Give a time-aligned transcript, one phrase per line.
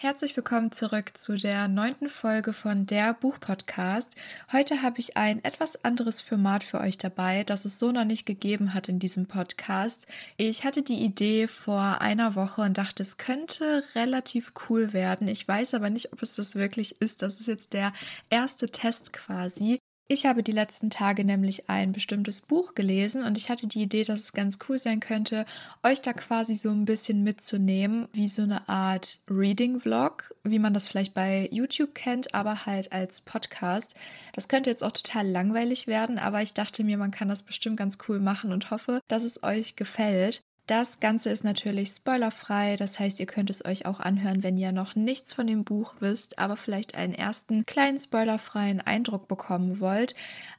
[0.00, 4.14] Herzlich willkommen zurück zu der neunten Folge von der Buchpodcast.
[4.52, 8.24] Heute habe ich ein etwas anderes Format für euch dabei, das es so noch nicht
[8.24, 10.06] gegeben hat in diesem Podcast.
[10.36, 15.26] Ich hatte die Idee vor einer Woche und dachte, es könnte relativ cool werden.
[15.26, 17.22] Ich weiß aber nicht, ob es das wirklich ist.
[17.22, 17.92] Das ist jetzt der
[18.30, 19.80] erste Test quasi.
[20.10, 24.04] Ich habe die letzten Tage nämlich ein bestimmtes Buch gelesen und ich hatte die Idee,
[24.04, 25.44] dass es ganz cool sein könnte,
[25.82, 30.88] euch da quasi so ein bisschen mitzunehmen, wie so eine Art Reading-Vlog, wie man das
[30.88, 33.96] vielleicht bei YouTube kennt, aber halt als Podcast.
[34.32, 37.76] Das könnte jetzt auch total langweilig werden, aber ich dachte mir, man kann das bestimmt
[37.76, 40.42] ganz cool machen und hoffe, dass es euch gefällt.
[40.68, 44.70] Das Ganze ist natürlich spoilerfrei, das heißt, ihr könnt es euch auch anhören, wenn ihr
[44.70, 50.14] noch nichts von dem Buch wisst, aber vielleicht einen ersten kleinen spoilerfreien Eindruck bekommen wollt.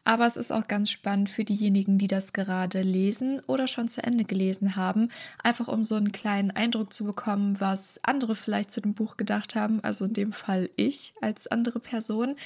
[0.09, 4.01] Aber es ist auch ganz spannend für diejenigen, die das gerade lesen oder schon zu
[4.01, 5.09] Ende gelesen haben,
[5.43, 9.53] einfach um so einen kleinen Eindruck zu bekommen, was andere vielleicht zu dem Buch gedacht
[9.53, 12.37] haben, also in dem Fall ich als andere Person.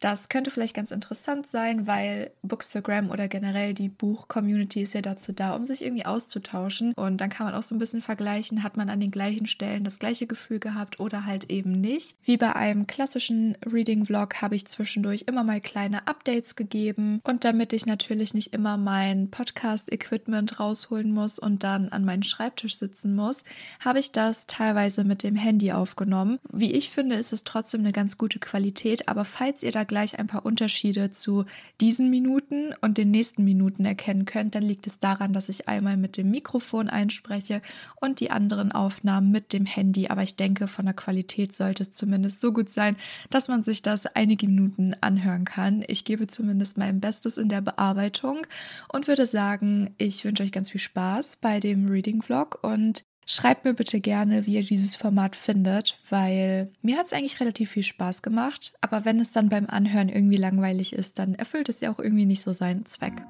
[0.00, 5.32] Das könnte vielleicht ganz interessant sein, weil Bookstagram oder generell die Buch-Community ist ja dazu
[5.32, 6.94] da, um sich irgendwie auszutauschen.
[6.94, 9.84] Und dann kann man auch so ein bisschen vergleichen, hat man an den gleichen Stellen
[9.84, 12.16] das gleiche Gefühl gehabt oder halt eben nicht.
[12.24, 17.09] Wie bei einem klassischen Reading-Vlog habe ich zwischendurch immer mal kleine Updates gegeben.
[17.24, 22.76] Und damit ich natürlich nicht immer mein Podcast-Equipment rausholen muss und dann an meinen Schreibtisch
[22.76, 23.44] sitzen muss,
[23.80, 26.38] habe ich das teilweise mit dem Handy aufgenommen.
[26.52, 30.18] Wie ich finde, ist es trotzdem eine ganz gute Qualität, aber falls ihr da gleich
[30.18, 31.44] ein paar Unterschiede zu
[31.80, 35.96] diesen Minuten und den nächsten Minuten erkennen könnt, dann liegt es daran, dass ich einmal
[35.96, 37.62] mit dem Mikrofon einspreche
[38.00, 40.08] und die anderen Aufnahmen mit dem Handy.
[40.08, 42.96] Aber ich denke, von der Qualität sollte es zumindest so gut sein,
[43.30, 45.84] dass man sich das einige Minuten anhören kann.
[45.86, 48.46] Ich gebe zumindest mein Bestes in der Bearbeitung
[48.92, 53.64] und würde sagen, ich wünsche euch ganz viel Spaß bei dem Reading Vlog und Schreibt
[53.64, 57.84] mir bitte gerne, wie ihr dieses Format findet, weil mir hat es eigentlich relativ viel
[57.84, 58.72] Spaß gemacht.
[58.80, 62.26] Aber wenn es dann beim Anhören irgendwie langweilig ist, dann erfüllt es ja auch irgendwie
[62.26, 63.22] nicht so seinen Zweck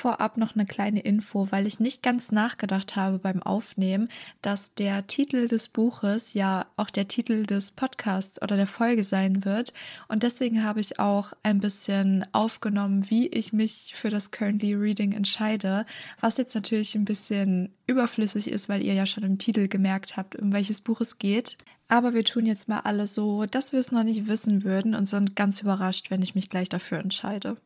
[0.00, 4.08] vorab noch eine kleine Info, weil ich nicht ganz nachgedacht habe beim Aufnehmen,
[4.40, 9.44] dass der Titel des Buches ja auch der Titel des Podcasts oder der Folge sein
[9.44, 9.74] wird.
[10.08, 15.12] Und deswegen habe ich auch ein bisschen aufgenommen, wie ich mich für das Currently Reading
[15.12, 15.84] entscheide,
[16.18, 20.34] was jetzt natürlich ein bisschen überflüssig ist, weil ihr ja schon im Titel gemerkt habt,
[20.34, 21.58] um welches Buch es geht.
[21.88, 25.06] Aber wir tun jetzt mal alle so, dass wir es noch nicht wissen würden und
[25.06, 27.58] sind ganz überrascht, wenn ich mich gleich dafür entscheide.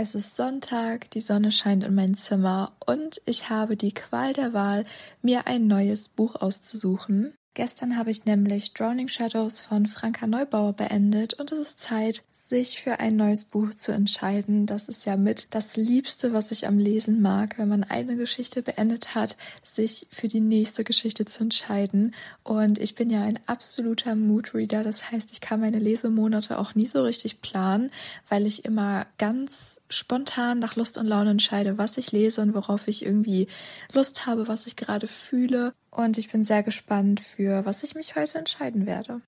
[0.00, 4.52] Es ist Sonntag, die Sonne scheint in mein Zimmer und ich habe die Qual der
[4.52, 4.86] Wahl,
[5.22, 7.36] mir ein neues Buch auszusuchen.
[7.54, 12.80] Gestern habe ich nämlich Drowning Shadows von Franka Neubauer beendet und es ist Zeit, sich
[12.80, 14.64] für ein neues Buch zu entscheiden.
[14.64, 18.62] Das ist ja mit das Liebste, was ich am Lesen mag, wenn man eine Geschichte
[18.62, 22.14] beendet hat, sich für die nächste Geschichte zu entscheiden.
[22.44, 26.86] Und ich bin ja ein absoluter Moodreader, das heißt, ich kann meine Lesemonate auch nie
[26.86, 27.90] so richtig planen,
[28.28, 32.86] weil ich immer ganz spontan nach Lust und Laune entscheide, was ich lese und worauf
[32.86, 33.48] ich irgendwie
[33.92, 35.74] Lust habe, was ich gerade fühle.
[35.90, 39.20] Und ich bin sehr gespannt, für was ich mich heute entscheiden werde.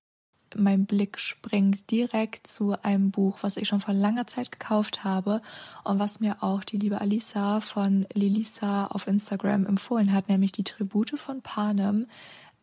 [0.53, 5.41] Mein Blick springt direkt zu einem Buch, was ich schon vor langer Zeit gekauft habe
[5.85, 10.65] und was mir auch die liebe Alisa von Lilisa auf Instagram empfohlen hat, nämlich die
[10.65, 12.07] Tribute von Panem.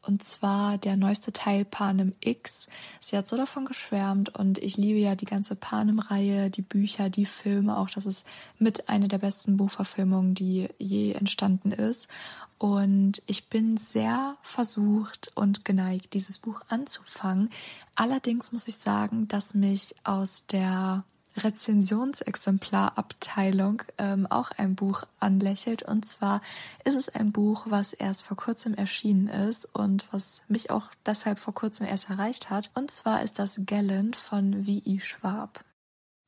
[0.08, 2.68] Und zwar der neueste Teil Panem X.
[2.98, 7.26] Sie hat so davon geschwärmt und ich liebe ja die ganze Panem-Reihe, die Bücher, die
[7.26, 7.90] Filme auch.
[7.90, 8.26] Das ist
[8.58, 12.08] mit einer der besten Buchverfilmungen, die je entstanden ist.
[12.56, 17.50] Und ich bin sehr versucht und geneigt, dieses Buch anzufangen.
[17.94, 21.04] Allerdings muss ich sagen, dass mich aus der
[21.44, 25.82] Rezensionsexemplarabteilung ähm, auch ein Buch anlächelt.
[25.82, 26.40] Und zwar
[26.84, 31.38] ist es ein Buch, was erst vor kurzem erschienen ist und was mich auch deshalb
[31.38, 32.70] vor kurzem erst erreicht hat.
[32.74, 34.98] Und zwar ist das Gallant von V.I.
[35.00, 35.64] Schwab.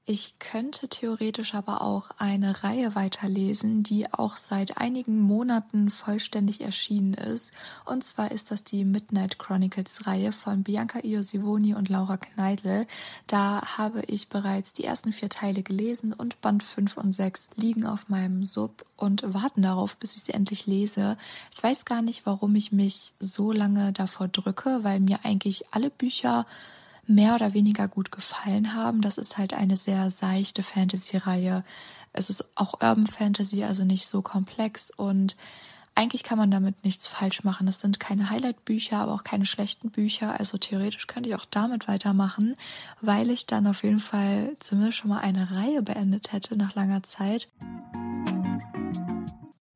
[0.06, 7.14] Ich könnte theoretisch aber auch eine Reihe weiterlesen, die auch seit einigen Monaten vollständig erschienen
[7.14, 7.52] ist.
[7.84, 12.86] Und zwar ist das die Midnight Chronicles Reihe von Bianca Iosivoni und Laura Kneidl.
[13.26, 17.86] Da habe ich bereits die ersten vier Teile gelesen und Band 5 und 6 liegen
[17.86, 21.18] auf meinem Sub und warten darauf, bis ich sie endlich lese.
[21.52, 25.90] Ich weiß gar nicht, warum ich mich so lange davor drücke, weil mir eigentlich alle
[25.90, 26.46] Bücher
[27.10, 29.00] mehr oder weniger gut gefallen haben.
[29.00, 31.64] Das ist halt eine sehr seichte Fantasy-Reihe.
[32.12, 35.36] Es ist auch Urban Fantasy, also nicht so komplex und
[35.94, 37.68] eigentlich kann man damit nichts falsch machen.
[37.68, 40.38] Es sind keine Highlight-Bücher, aber auch keine schlechten Bücher.
[40.38, 42.56] Also theoretisch könnte ich auch damit weitermachen,
[43.00, 47.02] weil ich dann auf jeden Fall zumindest schon mal eine Reihe beendet hätte nach langer
[47.02, 47.48] Zeit.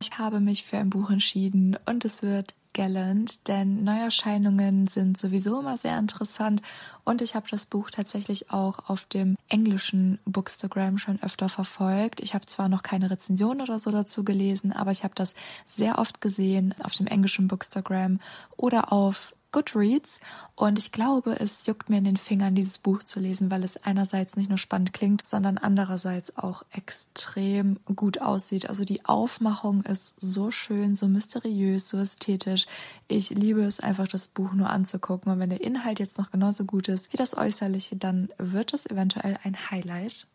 [0.00, 5.60] Ich habe mich für ein Buch entschieden und es wird Gallant, denn Neuerscheinungen sind sowieso
[5.60, 6.60] immer sehr interessant
[7.04, 12.20] und ich habe das Buch tatsächlich auch auf dem englischen Bookstagram schon öfter verfolgt.
[12.20, 15.34] Ich habe zwar noch keine Rezension oder so dazu gelesen, aber ich habe das
[15.64, 18.20] sehr oft gesehen auf dem englischen Bookstagram
[18.56, 20.18] oder auf Goodreads
[20.56, 23.76] und ich glaube, es juckt mir in den Fingern, dieses Buch zu lesen, weil es
[23.84, 28.68] einerseits nicht nur spannend klingt, sondern andererseits auch extrem gut aussieht.
[28.68, 32.66] Also die Aufmachung ist so schön, so mysteriös, so ästhetisch.
[33.06, 36.64] Ich liebe es einfach, das Buch nur anzugucken und wenn der Inhalt jetzt noch genauso
[36.64, 40.26] gut ist wie das Äußerliche, dann wird es eventuell ein Highlight.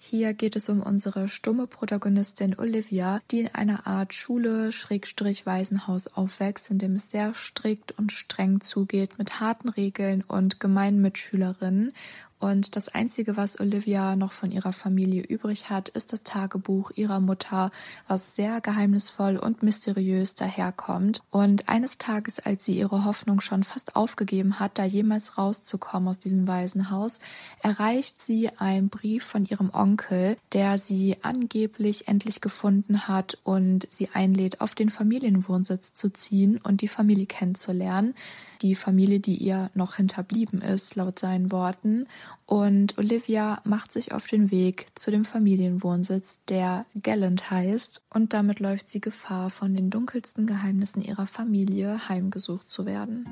[0.00, 6.06] Hier geht es um unsere stumme Protagonistin Olivia, die in einer Art Schule Schrägstrich Waisenhaus
[6.06, 11.92] aufwächst, in dem es sehr strikt und streng zugeht mit harten Regeln und gemeinen Mitschülerinnen
[12.40, 17.18] und das Einzige, was Olivia noch von ihrer Familie übrig hat, ist das Tagebuch ihrer
[17.18, 17.72] Mutter,
[18.06, 21.20] was sehr geheimnisvoll und mysteriös daherkommt.
[21.30, 26.18] Und eines Tages, als sie ihre Hoffnung schon fast aufgegeben hat, da jemals rauszukommen aus
[26.18, 27.18] diesem Waisenhaus,
[27.60, 34.10] erreicht sie ein Brief von ihrem Onkel, der sie angeblich endlich gefunden hat und sie
[34.12, 38.14] einlädt, auf den Familienwohnsitz zu ziehen und die Familie kennenzulernen
[38.62, 42.06] die Familie, die ihr noch hinterblieben ist, laut seinen Worten.
[42.46, 48.60] Und Olivia macht sich auf den Weg zu dem Familienwohnsitz, der Gallant heißt, und damit
[48.60, 53.26] läuft sie Gefahr, von den dunkelsten Geheimnissen ihrer Familie heimgesucht zu werden.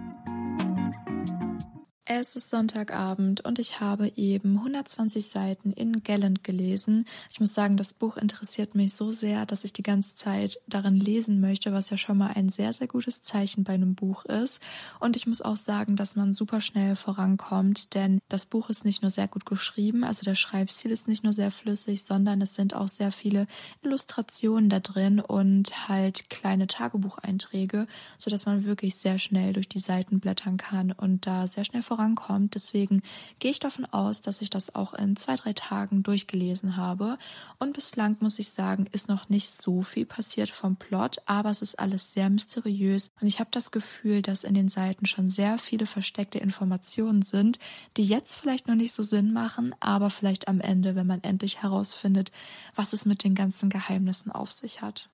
[2.09, 7.05] Es ist Sonntagabend und ich habe eben 120 Seiten in Gallant gelesen.
[7.33, 10.95] Ich muss sagen, das Buch interessiert mich so sehr, dass ich die ganze Zeit darin
[10.95, 14.63] lesen möchte, was ja schon mal ein sehr, sehr gutes Zeichen bei einem Buch ist.
[15.01, 19.03] Und ich muss auch sagen, dass man super schnell vorankommt, denn das Buch ist nicht
[19.03, 22.73] nur sehr gut geschrieben, also der Schreibstil ist nicht nur sehr flüssig, sondern es sind
[22.73, 23.49] auch sehr viele
[23.83, 30.21] Illustrationen da drin und halt kleine Tagebucheinträge, sodass man wirklich sehr schnell durch die Seiten
[30.21, 32.55] blättern kann und da sehr schnell vorankommt vorankommt.
[32.55, 33.03] Deswegen
[33.39, 37.19] gehe ich davon aus, dass ich das auch in zwei, drei Tagen durchgelesen habe.
[37.59, 41.63] Und bislang muss ich sagen, ist noch nicht so viel passiert vom Plot, aber es
[41.63, 43.11] ist alles sehr mysteriös.
[43.21, 47.59] Und ich habe das Gefühl, dass in den Seiten schon sehr viele versteckte Informationen sind,
[47.97, 51.63] die jetzt vielleicht noch nicht so Sinn machen, aber vielleicht am Ende, wenn man endlich
[51.63, 52.31] herausfindet,
[52.75, 55.09] was es mit den ganzen Geheimnissen auf sich hat.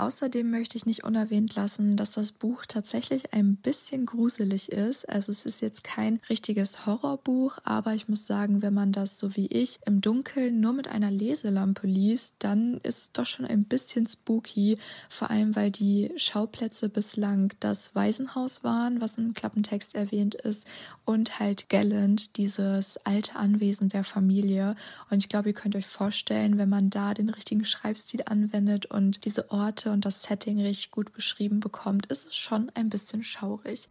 [0.00, 5.06] Außerdem möchte ich nicht unerwähnt lassen, dass das Buch tatsächlich ein bisschen gruselig ist.
[5.06, 9.36] Also es ist jetzt kein richtiges Horrorbuch, aber ich muss sagen, wenn man das so
[9.36, 13.64] wie ich im Dunkeln nur mit einer Leselampe liest, dann ist es doch schon ein
[13.64, 14.78] bisschen spooky.
[15.10, 20.66] Vor allem, weil die Schauplätze bislang das Waisenhaus waren, was im Klappentext erwähnt ist,
[21.04, 24.76] und halt Gallant, dieses alte Anwesen der Familie.
[25.10, 29.24] Und ich glaube, ihr könnt euch vorstellen, wenn man da den richtigen Schreibstil anwendet und
[29.24, 33.88] diese Orte und das Setting richtig gut beschrieben bekommt, ist es schon ein bisschen schaurig.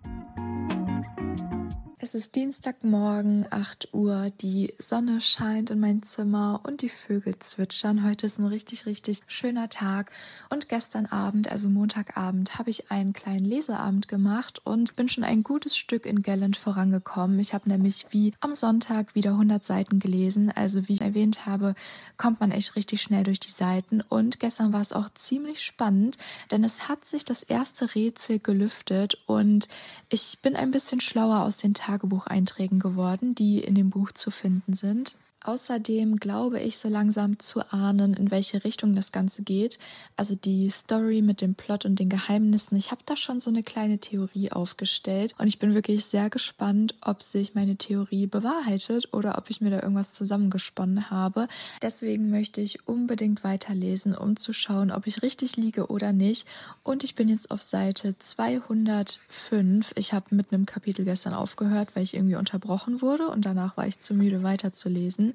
[2.10, 4.32] Es ist Dienstagmorgen, 8 Uhr.
[4.42, 8.04] Die Sonne scheint in mein Zimmer und die Vögel zwitschern.
[8.04, 10.10] Heute ist ein richtig, richtig schöner Tag.
[10.50, 15.44] Und gestern Abend, also Montagabend, habe ich einen kleinen Leseabend gemacht und bin schon ein
[15.44, 17.40] gutes Stück in Gallant vorangekommen.
[17.40, 20.50] Ich habe nämlich wie am Sonntag wieder 100 Seiten gelesen.
[20.50, 21.76] Also wie ich erwähnt habe,
[22.18, 24.02] kommt man echt richtig schnell durch die Seiten.
[24.02, 26.18] Und gestern war es auch ziemlich spannend,
[26.50, 29.68] denn es hat sich das erste Rätsel gelüftet und
[30.10, 34.32] ich bin ein bisschen schlauer aus den Tagen Tagebucheinträgen geworden, die in dem Buch zu
[34.32, 35.15] finden sind.
[35.41, 39.79] Außerdem glaube ich so langsam zu ahnen, in welche Richtung das Ganze geht.
[40.17, 42.75] Also die Story mit dem Plot und den Geheimnissen.
[42.75, 46.93] Ich habe da schon so eine kleine Theorie aufgestellt und ich bin wirklich sehr gespannt,
[47.01, 51.48] ob sich meine Theorie bewahrheitet oder ob ich mir da irgendwas zusammengesponnen habe.
[51.81, 56.48] Deswegen möchte ich unbedingt weiterlesen, um zu schauen, ob ich richtig liege oder nicht.
[56.84, 59.93] Und ich bin jetzt auf Seite 205.
[59.96, 63.88] Ich habe mit einem Kapitel gestern aufgehört, weil ich irgendwie unterbrochen wurde und danach war
[63.88, 65.28] ich zu müde weiterzulesen.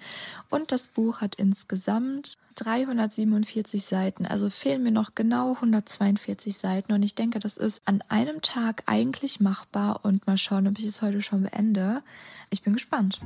[0.50, 4.26] Und das Buch hat insgesamt 347 Seiten.
[4.26, 6.92] Also fehlen mir noch genau 142 Seiten.
[6.92, 10.04] Und ich denke, das ist an einem Tag eigentlich machbar.
[10.04, 12.02] Und mal schauen, ob ich es heute schon beende.
[12.50, 13.20] Ich bin gespannt.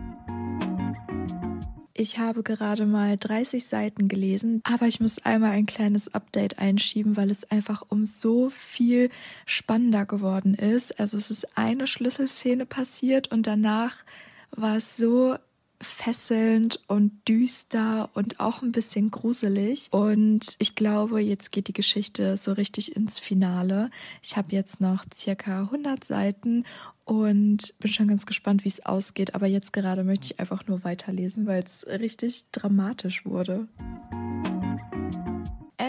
[2.00, 7.16] Ich habe gerade mal 30 Seiten gelesen, aber ich muss einmal ein kleines Update einschieben,
[7.16, 9.10] weil es einfach um so viel
[9.46, 11.00] spannender geworden ist.
[11.00, 14.04] Also es ist eine Schlüsselszene passiert und danach
[14.52, 15.37] war es so
[15.80, 19.88] fesselnd und düster und auch ein bisschen gruselig.
[19.90, 23.90] Und ich glaube, jetzt geht die Geschichte so richtig ins Finale.
[24.23, 26.64] Ich habe jetzt noch circa 100 Seiten
[27.04, 29.35] und bin schon ganz gespannt, wie es ausgeht.
[29.35, 33.68] Aber jetzt gerade möchte ich einfach nur weiterlesen, weil es richtig dramatisch wurde.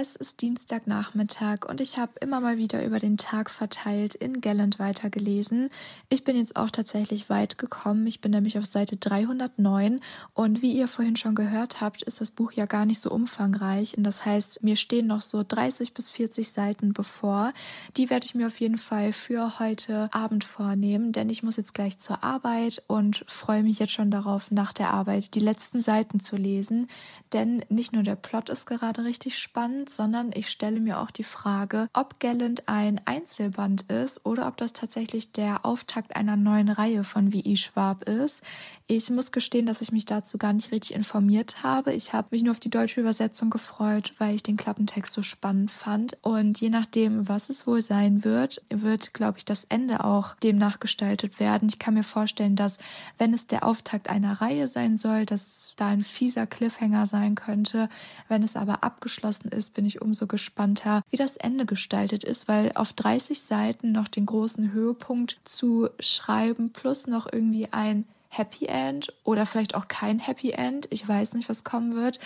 [0.02, 4.80] Es ist Dienstagnachmittag und ich habe immer mal wieder über den Tag verteilt in Gallant
[4.80, 5.70] weitergelesen.
[6.08, 8.08] Ich bin jetzt auch tatsächlich weit gekommen.
[8.08, 10.00] Ich bin nämlich auf Seite 309
[10.34, 13.98] und wie ihr vorhin schon gehört habt, ist das Buch ja gar nicht so umfangreich.
[13.98, 17.52] Und das heißt, mir stehen noch so 30 bis 40 Seiten bevor.
[17.98, 21.74] Die werde ich mir auf jeden Fall für heute Abend vornehmen, denn ich muss jetzt
[21.74, 26.22] gleich zur Arbeit und freue mich jetzt schon darauf, nach der Arbeit die letzten Seiten
[26.22, 26.88] zu lesen.
[27.34, 31.24] Denn nicht nur der Plot ist gerade richtig spannend, Sondern ich stelle mir auch die
[31.24, 37.04] Frage, ob Gallant ein Einzelband ist oder ob das tatsächlich der Auftakt einer neuen Reihe
[37.04, 37.58] von W.I.
[37.58, 38.42] Schwab ist.
[38.88, 41.94] Ich muss gestehen, dass ich mich dazu gar nicht richtig informiert habe.
[41.94, 45.72] Ich habe mich nur auf die deutsche Übersetzung gefreut, weil ich den Klappentext so spannend
[45.72, 46.18] fand.
[46.22, 50.80] Und je nachdem, was es wohl sein wird, wird, glaube ich, das Ende auch demnach
[50.80, 51.70] gestaltet werden.
[51.70, 52.78] Ich kann mir vorstellen, dass
[53.18, 57.90] wenn es der Auftakt einer Reihe sein soll, dass da ein fieser Cliffhanger sein könnte.
[58.28, 62.74] Wenn es aber abgeschlossen ist, bin ich umso gespannter, wie das Ende gestaltet ist, weil
[62.76, 69.14] auf 30 Seiten noch den großen Höhepunkt zu schreiben, plus noch irgendwie ein Happy End
[69.24, 70.90] oder vielleicht auch kein Happy End.
[70.90, 72.20] Ich weiß nicht, was kommen wird.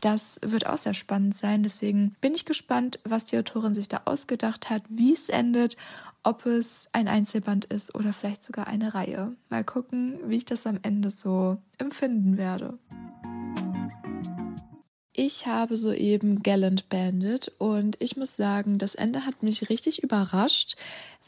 [0.00, 1.64] Das wird auch sehr spannend sein.
[1.64, 5.76] Deswegen bin ich gespannt, was die Autorin sich da ausgedacht hat, wie es endet,
[6.22, 9.32] ob es ein Einzelband ist oder vielleicht sogar eine Reihe.
[9.48, 12.78] Mal gucken, wie ich das am Ende so empfinden werde.
[15.22, 20.76] Ich habe soeben Gallant Bandit und ich muss sagen, das Ende hat mich richtig überrascht,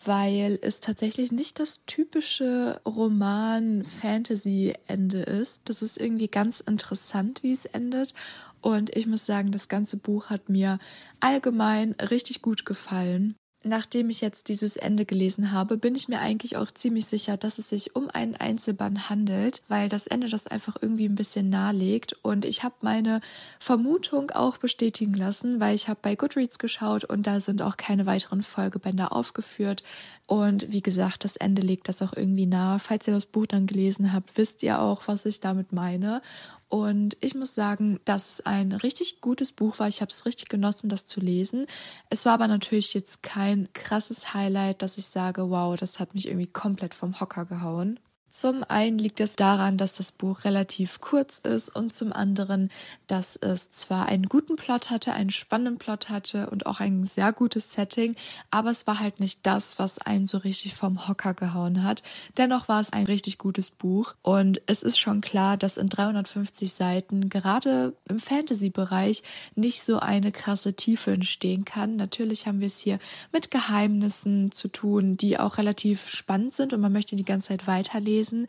[0.06, 5.60] weil es tatsächlich nicht das typische Roman-Fantasy-Ende ist.
[5.66, 8.14] Das ist irgendwie ganz interessant, wie es endet.
[8.62, 10.78] Und ich muss sagen, das ganze Buch hat mir
[11.20, 13.36] allgemein richtig gut gefallen.
[13.64, 17.58] Nachdem ich jetzt dieses Ende gelesen habe, bin ich mir eigentlich auch ziemlich sicher, dass
[17.58, 22.16] es sich um einen Einzelband handelt, weil das Ende das einfach irgendwie ein bisschen nahelegt.
[22.22, 23.20] Und ich habe meine
[23.60, 28.04] Vermutung auch bestätigen lassen, weil ich habe bei Goodreads geschaut und da sind auch keine
[28.06, 29.84] weiteren Folgebände aufgeführt.
[30.32, 32.78] Und wie gesagt, das Ende legt das auch irgendwie nahe.
[32.78, 36.22] Falls ihr das Buch dann gelesen habt, wisst ihr auch, was ich damit meine.
[36.70, 39.88] Und ich muss sagen, dass es ein richtig gutes Buch war.
[39.88, 41.66] Ich habe es richtig genossen, das zu lesen.
[42.08, 46.28] Es war aber natürlich jetzt kein krasses Highlight, dass ich sage, wow, das hat mich
[46.28, 48.00] irgendwie komplett vom Hocker gehauen.
[48.34, 52.70] Zum einen liegt es daran, dass das Buch relativ kurz ist und zum anderen,
[53.06, 57.34] dass es zwar einen guten Plot hatte, einen spannenden Plot hatte und auch ein sehr
[57.34, 58.16] gutes Setting,
[58.50, 62.02] aber es war halt nicht das, was einen so richtig vom Hocker gehauen hat.
[62.38, 66.72] Dennoch war es ein richtig gutes Buch und es ist schon klar, dass in 350
[66.72, 69.24] Seiten gerade im Fantasy-Bereich
[69.56, 71.96] nicht so eine krasse Tiefe entstehen kann.
[71.96, 72.98] Natürlich haben wir es hier
[73.30, 77.66] mit Geheimnissen zu tun, die auch relativ spannend sind und man möchte die ganze Zeit
[77.66, 78.46] weiterlesen lesen,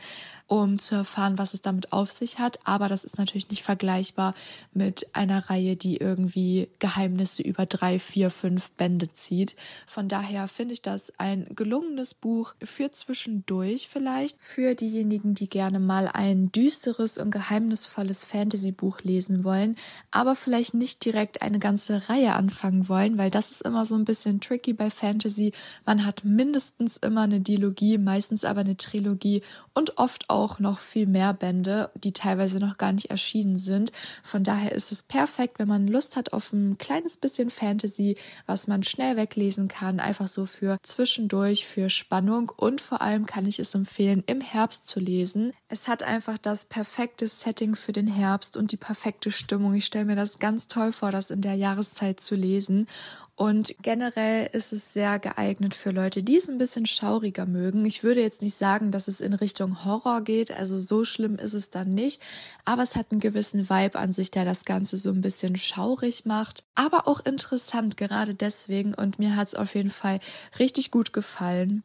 [0.48, 2.60] um zu erfahren, was es damit auf sich hat.
[2.64, 4.36] Aber das ist natürlich nicht vergleichbar
[4.74, 9.56] mit einer Reihe, die irgendwie Geheimnisse über drei, vier, fünf Bände zieht.
[9.88, 14.44] Von daher finde ich das ein gelungenes Buch für zwischendurch vielleicht.
[14.44, 19.76] Für diejenigen, die gerne mal ein düsteres und geheimnisvolles Fantasy-Buch lesen wollen,
[20.12, 24.06] aber vielleicht nicht direkt eine ganze Reihe anfangen wollen, weil das ist immer so ein
[24.06, 25.54] bisschen tricky bei Fantasy.
[25.86, 29.42] Man hat mindestens immer eine Dilogie, meistens aber eine Trilogie
[29.74, 33.92] und oft auch noch viel mehr Bände, die teilweise noch gar nicht erschienen sind.
[34.22, 38.68] Von daher ist es perfekt, wenn man Lust hat auf ein kleines bisschen Fantasy, was
[38.68, 43.60] man schnell weglesen kann, einfach so für zwischendurch, für Spannung und vor allem kann ich
[43.60, 45.54] es empfehlen, im Herbst zu lesen.
[45.70, 49.74] Es hat einfach das perfekte Setting für den Herbst und die perfekte Stimmung.
[49.74, 52.88] Ich stelle mir das ganz toll vor, das in der Jahreszeit zu lesen
[53.36, 57.84] und generell ist es sehr geeignet für Leute, die es ein bisschen schauriger mögen.
[57.86, 61.56] Ich würde jetzt nicht sagen, dass es in Richtung Horror geht, also so schlimm ist
[61.56, 62.22] es dann nicht,
[62.64, 66.26] aber es hat einen gewissen Vibe an sich, der das Ganze so ein bisschen schaurig
[66.26, 70.20] macht, aber auch interessant gerade deswegen und mir hat es auf jeden Fall
[70.60, 71.84] richtig gut gefallen.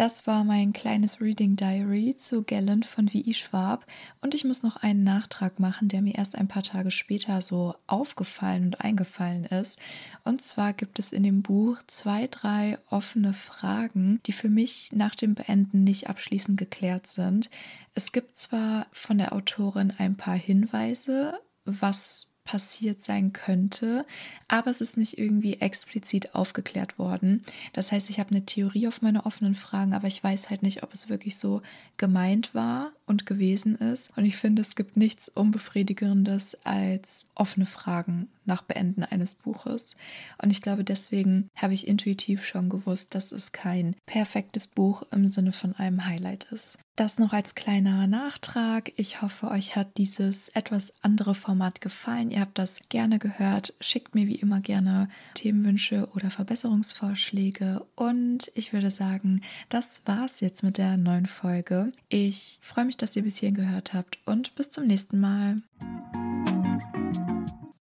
[0.00, 3.34] Das war mein kleines Reading Diary zu Gallant von V.I.
[3.34, 3.84] Schwab
[4.22, 7.74] und ich muss noch einen Nachtrag machen, der mir erst ein paar Tage später so
[7.86, 9.78] aufgefallen und eingefallen ist.
[10.24, 15.14] Und zwar gibt es in dem Buch zwei, drei offene Fragen, die für mich nach
[15.14, 17.50] dem Beenden nicht abschließend geklärt sind.
[17.92, 24.04] Es gibt zwar von der Autorin ein paar Hinweise, was passiert sein könnte,
[24.48, 27.42] aber es ist nicht irgendwie explizit aufgeklärt worden.
[27.72, 30.82] Das heißt, ich habe eine Theorie auf meine offenen Fragen, aber ich weiß halt nicht,
[30.82, 31.62] ob es wirklich so
[31.96, 34.16] gemeint war und gewesen ist.
[34.16, 39.96] Und ich finde, es gibt nichts Unbefriedigendes als offene Fragen nach Beenden eines Buches.
[40.40, 45.26] Und ich glaube, deswegen habe ich intuitiv schon gewusst, dass es kein perfektes Buch im
[45.26, 46.78] Sinne von einem Highlight ist.
[46.96, 48.92] Das noch als kleiner Nachtrag.
[48.96, 52.30] Ich hoffe, euch hat dieses etwas andere Format gefallen.
[52.30, 53.72] Ihr habt das gerne gehört.
[53.80, 57.86] Schickt mir wie immer gerne Themenwünsche oder Verbesserungsvorschläge.
[57.96, 59.40] Und ich würde sagen,
[59.70, 61.92] das war's jetzt mit der neuen Folge.
[62.10, 65.56] Ich freue mich, dass ihr bis hierhin gehört habt und bis zum nächsten Mal.